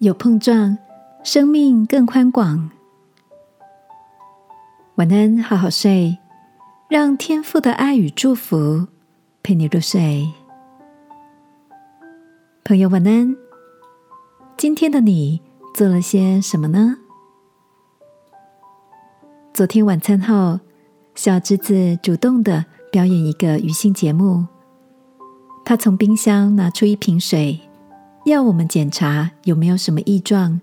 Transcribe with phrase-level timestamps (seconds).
[0.00, 0.78] 有碰撞，
[1.22, 2.70] 生命更宽广。
[4.94, 6.16] 晚安，好好睡，
[6.88, 8.86] 让天父的爱与祝福
[9.42, 10.26] 陪你入睡。
[12.64, 13.36] 朋友，晚安。
[14.56, 15.42] 今天的你
[15.74, 16.96] 做了些什么呢？
[19.52, 20.60] 昨天晚餐后，
[21.14, 24.46] 小侄子主动的表演一个鱼性节目。
[25.62, 27.60] 他从冰箱拿出一瓶水，
[28.24, 30.60] 要我们检查有没有什么异状。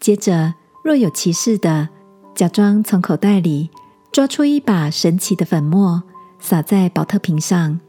[0.00, 1.88] 接着，若有其事的，
[2.34, 3.70] 假装从口袋里
[4.12, 6.02] 抓出一把神奇的粉末，
[6.38, 7.80] 撒在保特瓶上。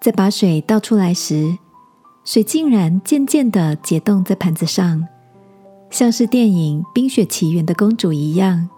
[0.00, 1.56] 在把水倒出来时，
[2.24, 5.06] 水竟然渐渐的结冻在盘子上，
[5.90, 8.68] 像是电影《冰雪奇缘》的公主一样。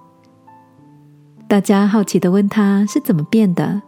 [1.49, 3.83] 大家好奇的问他是怎么变的。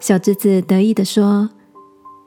[0.00, 1.50] 小侄子得意的说：“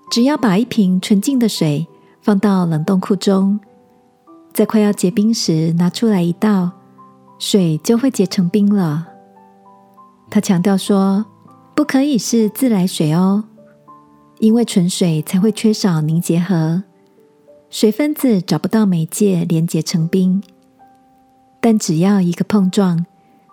[0.09, 1.85] 只要把一瓶纯净的水
[2.21, 3.59] 放到冷冻库中，
[4.53, 6.71] 在快要结冰时拿出来一倒，
[7.37, 9.07] 水就会结成冰了。”
[10.29, 11.25] 他强调说
[11.75, 13.43] ：“不可以是自来水哦。”
[14.39, 16.83] 因为纯水才会缺少凝结核，
[17.69, 20.43] 水分子找不到媒介连结成冰。
[21.59, 23.05] 但只要一个碰撞，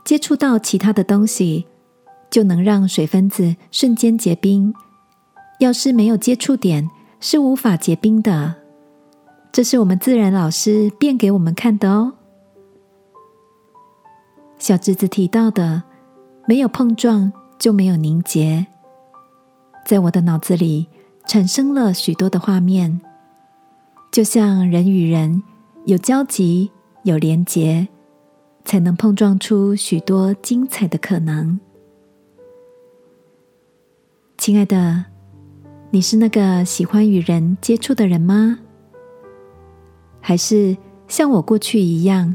[0.04, 1.66] 接触到其他的东西，
[2.30, 4.74] 就能让水分子瞬间结冰。
[5.58, 8.54] 要是没有接触点，是无法结冰的。
[9.52, 12.12] 这是我们自然老师变给我们看的哦。
[14.58, 15.82] 小侄子提到的，
[16.46, 18.66] 没有碰撞就没有凝结。
[19.84, 20.88] 在我的脑子里
[21.26, 23.00] 产生了许多的画面，
[24.10, 25.42] 就像人与人
[25.84, 26.70] 有交集、
[27.02, 27.86] 有连结，
[28.64, 31.60] 才能碰撞出许多精彩的可能。
[34.36, 35.04] 亲爱的，
[35.94, 38.58] 你是那个喜欢与人接触的人吗？
[40.20, 42.34] 还是像我过去一样，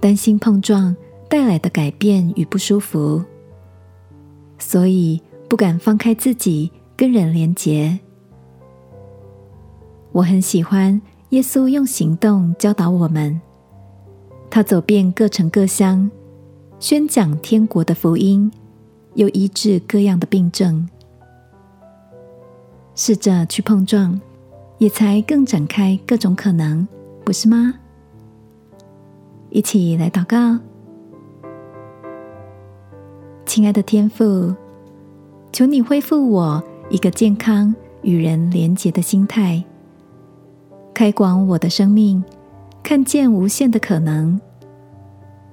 [0.00, 0.96] 担心碰撞
[1.28, 3.22] 带来的改变与不舒服，
[4.58, 5.20] 所以？
[5.50, 8.00] 不敢放开自己跟人连结。
[10.12, 13.38] 我很喜欢耶稣用行动教导我们。
[14.48, 16.10] 他走遍各城各乡，
[16.80, 18.50] 宣讲天国的福音，
[19.12, 20.88] 又医治各样的病症。
[22.94, 24.20] 试着去碰撞，
[24.78, 26.86] 也才更展开各种可能，
[27.24, 27.74] 不是吗？
[29.50, 30.58] 一起来祷告，
[33.46, 34.54] 亲爱的天父。
[35.52, 39.62] 求你恢复我一个健康与人连结的心态，
[40.94, 42.24] 开广我的生命，
[42.82, 44.40] 看见无限的可能。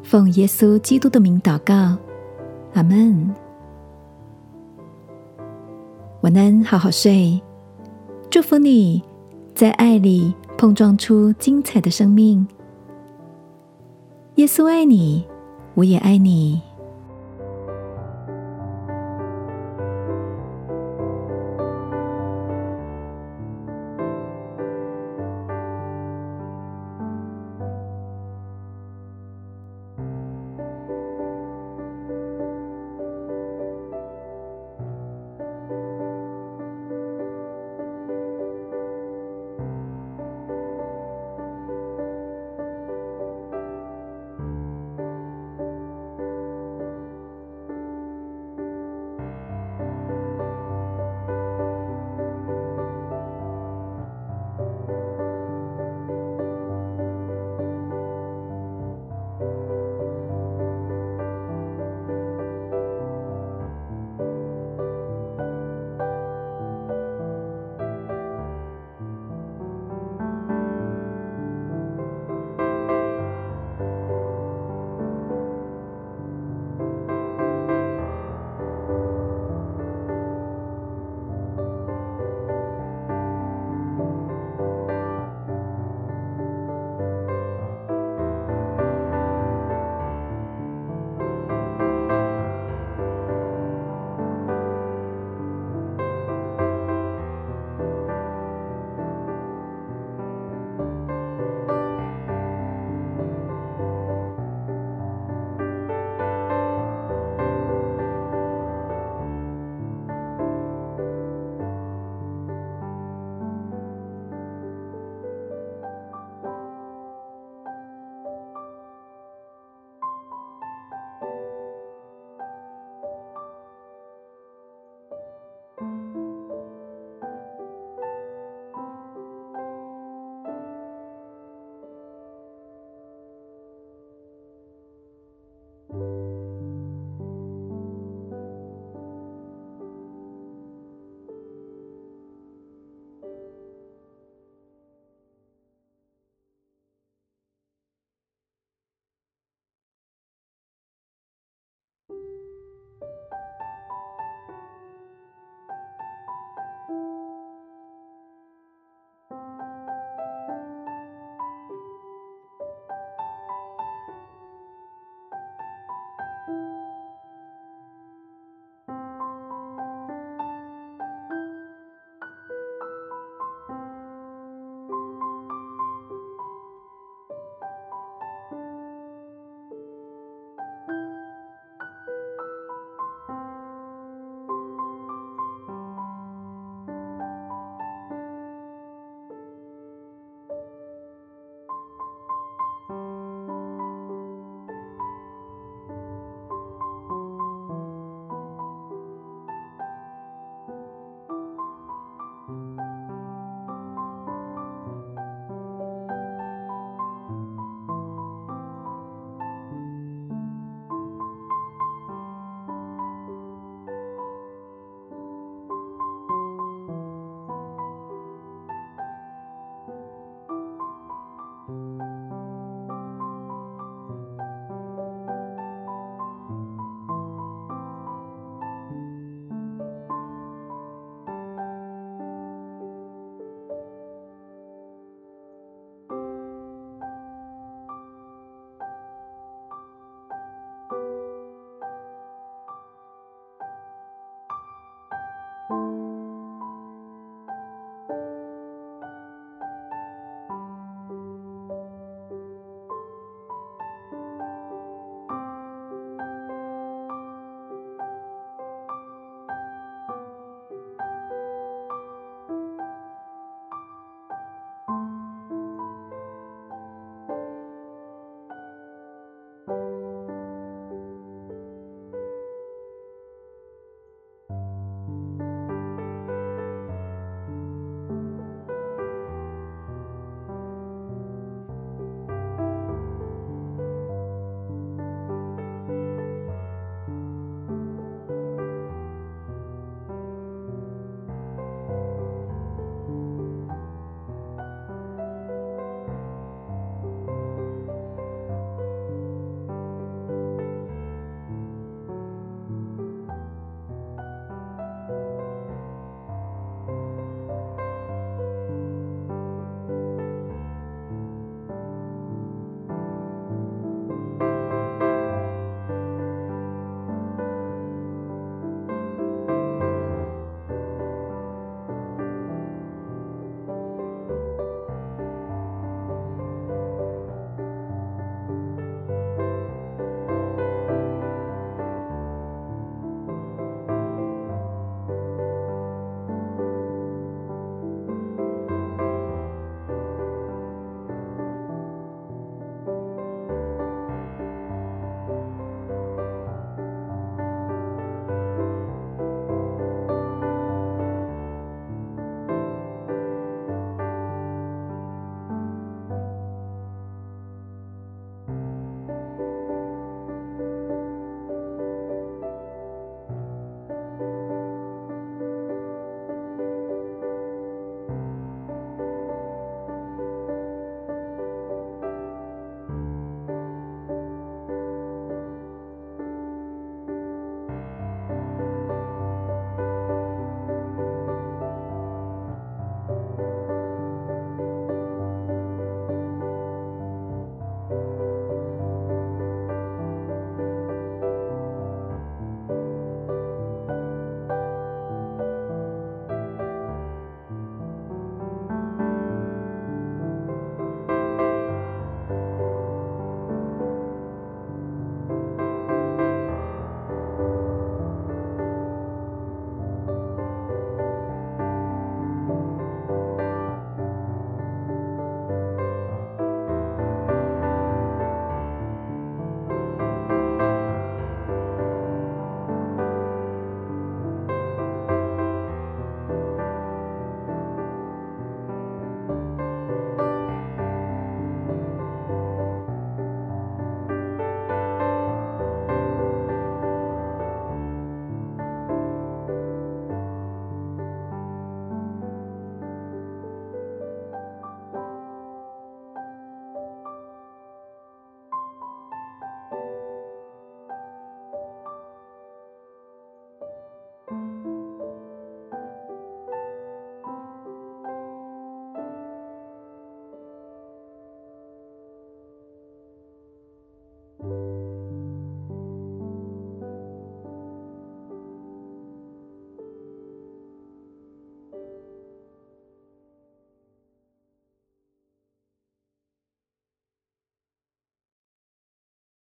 [0.01, 1.97] 奉耶稣基督的名祷告，
[2.73, 3.48] 阿门。
[6.21, 7.41] 晚安，好好睡。
[8.29, 9.01] 祝福你
[9.55, 12.45] 在爱里碰撞出精彩的生命。
[14.35, 15.25] 耶稣爱你，
[15.75, 16.61] 我也爱你。